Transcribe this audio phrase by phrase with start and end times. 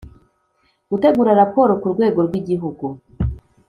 [0.89, 2.85] gutegura raporo ku rwego rw Igihugu